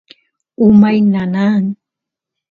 [0.67, 1.63] umay nanan